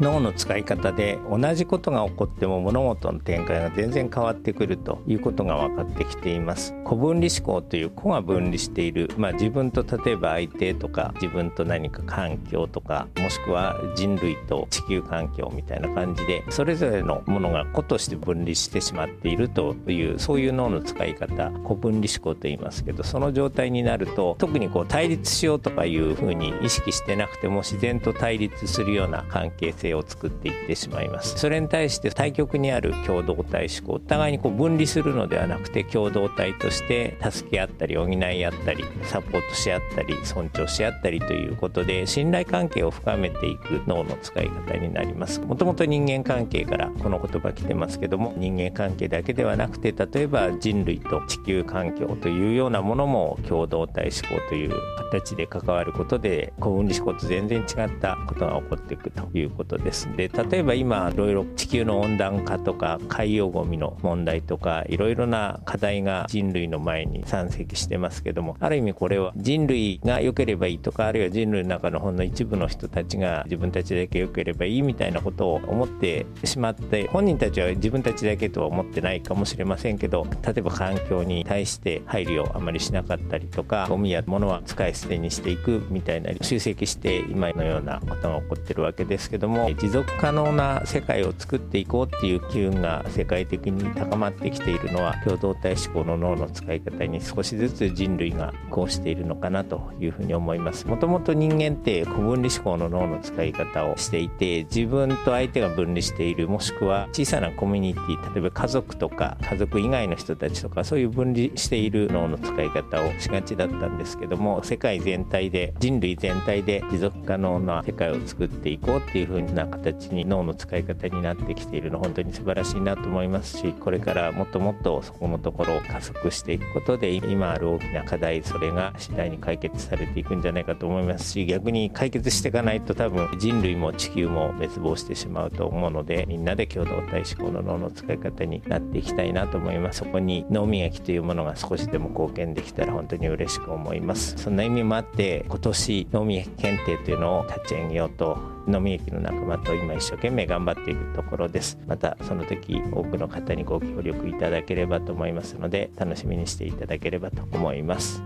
[0.00, 6.74] 脳の使い方で同じことが起こっても物事の展開が全然変わってくるということが分かってきています。
[6.84, 31.38] 個分離思考という個が分離している、まあ、自分と例えば相手とか自分と何か環境とかもしくは人類と地球環境みたいな感じでそれぞれのものが個として分離してしまっているというそういう脳の使い方個分離思考と言いますけどその状態になると特にこう対立しようとかいうふうに意識してなくても自然と対立するような関係性を作っていってしまいます。
[31.38, 33.94] それに対して対極にある共同体思考。
[33.94, 45.40] お互いにこう分離するのではなくて共同体として助け合ったり補い合ったりサポートし合ったり尊重し合ったりということで信頼関係を深めていく脳の使い方になります。
[45.40, 54.74] もともと人間関係からこの言葉来てますけども人間関係だけではなくて例えば人類と地球環境というようなものも共同体思考という
[55.10, 100.86] 形で関わることで幸運思考と全然違ったことが起こっていくということですで例えば今いろいろ地球の温暖化とか海洋ゴミの問題とかいろいろな課題が人類の前に山積してますけどもある意味これは人類が良ければいいとかあるいは人類の中のほんの一部の人たちが自分たちだけ良ければいいみたいなことを思ってしまって本人たちは自分たちだけとは思ってないかもしれませんけど例えば環境に対して配慮をあまりしなかったりとかゴミや物は使い捨てにしていくみたいな集積して今のようなことが起こってるわけですけども持続可能な世界を作っていこうっていう機運が世界的に高まってきているのは共同体思考の脳の使い方に少しずつ人類がこうしているのかなというふうに思います。
[100.86, 140.00] もともと人間って古分離思考の脳の使い方をしていて自分と相手が分離しているもしくは小さなコミュニティ例えば家族とか家族以外の人たちとかそういう分離している脳の使い方をしがちだったんですけども世界全体で人類全体で持続可能な世界を作っていこうっていうふうな形に脳の使い方になってきているの本当に素晴らしいなと思いますしこれからもっともっとそこのところを加速していくことで今ある大きな課題それが次第に解決されていくんじゃないかと思いますし逆に解決していかないと多分人類も地球も滅亡してしまうと思うのでみんなで共同体思考の脳の使い方になっていきたいなと思います。
[140.00, 144.36] そこに脳磨きというものが少しでも貢献できたら本当に嬉しく思います。
[144.38, 148.38] そんな意味もあって今年脳磨き検定というのを立ち上げようと
[148.72, 151.78] 飲み駅の仲間と今一生懸命頑張っているところです。
[151.86, 158.22] またその時多くの方にご協力いただければと思いますので楽しみにしていただければと思います。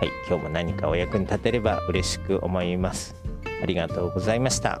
[0.00, 3.14] はい今日も何かお役に立てれば嬉しく思います。
[3.62, 4.80] ありがとうございました。